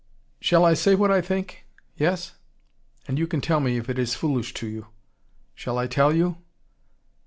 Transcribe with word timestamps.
"Shall 0.39 0.65
I 0.65 0.73
say 0.73 0.95
what 0.95 1.11
I 1.11 1.21
think? 1.21 1.63
Yes? 1.95 2.33
And 3.07 3.19
you 3.19 3.27
can 3.27 3.39
tell 3.39 3.59
me 3.59 3.77
if 3.77 3.87
it 3.87 3.99
is 3.99 4.15
foolish 4.15 4.51
to 4.55 4.65
you. 4.65 4.87
Shall 5.53 5.77
I 5.77 5.85
tell 5.85 6.11
you? 6.11 6.37